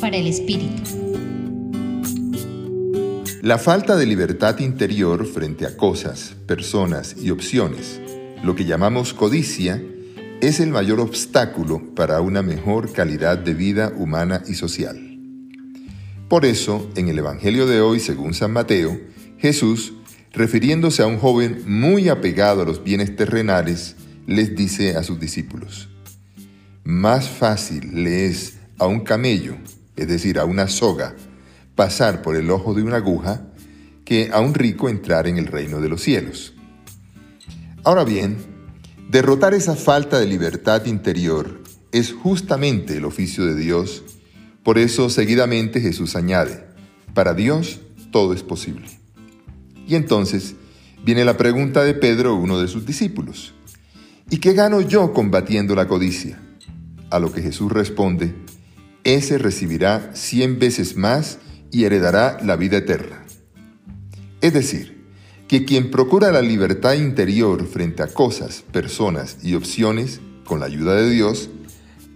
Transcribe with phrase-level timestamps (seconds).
[0.00, 0.82] Para el Espíritu.
[3.40, 8.00] La falta de libertad interior frente a cosas, personas y opciones,
[8.42, 9.80] lo que llamamos codicia,
[10.40, 15.20] es el mayor obstáculo para una mejor calidad de vida humana y social.
[16.28, 19.00] Por eso, en el Evangelio de hoy, según San Mateo,
[19.38, 19.92] Jesús,
[20.32, 23.94] refiriéndose a un joven muy apegado a los bienes terrenales,
[24.26, 25.90] les dice a sus discípulos,
[26.82, 29.56] más fácil le es a un camello,
[29.96, 31.14] es decir, a una soga,
[31.74, 33.42] pasar por el ojo de una aguja,
[34.04, 36.54] que a un rico entrar en el reino de los cielos.
[37.84, 38.36] Ahora bien,
[39.10, 44.02] derrotar esa falta de libertad interior es justamente el oficio de Dios,
[44.62, 46.66] por eso seguidamente Jesús añade,
[47.14, 47.80] para Dios
[48.10, 48.86] todo es posible.
[49.86, 50.54] Y entonces
[51.04, 53.54] viene la pregunta de Pedro, uno de sus discípulos.
[54.30, 56.40] ¿Y qué gano yo combatiendo la codicia?
[57.10, 58.34] A lo que Jesús responde,
[59.04, 61.38] ese recibirá cien veces más
[61.70, 63.22] y heredará la vida eterna.
[64.40, 65.04] Es decir,
[65.48, 70.94] que quien procura la libertad interior frente a cosas, personas y opciones, con la ayuda
[70.94, 71.50] de Dios,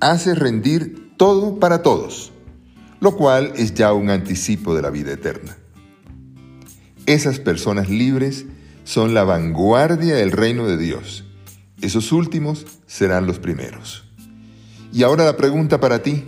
[0.00, 2.32] hace rendir todo para todos,
[3.00, 5.56] lo cual es ya un anticipo de la vida eterna.
[7.06, 8.46] Esas personas libres
[8.84, 11.24] son la vanguardia del reino de Dios.
[11.80, 14.04] Esos últimos serán los primeros.
[14.92, 16.24] Y ahora la pregunta para ti,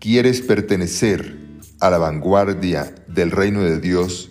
[0.00, 1.36] ¿quieres pertenecer
[1.80, 4.30] a la vanguardia del reino de Dios,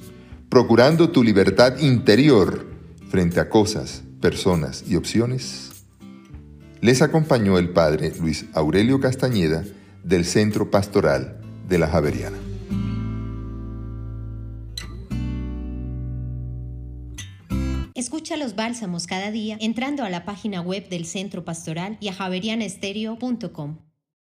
[0.49, 2.65] procurando tu libertad interior
[3.09, 5.71] frente a cosas, personas y opciones?
[6.81, 9.63] Les acompañó el padre Luis Aurelio Castañeda
[10.03, 12.37] del Centro Pastoral de la Javeriana.
[17.95, 22.13] Escucha los bálsamos cada día entrando a la página web del Centro Pastoral y a
[22.13, 23.84] javerianestereo.com.